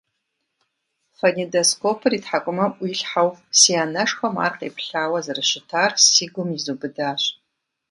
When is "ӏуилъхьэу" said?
2.77-3.29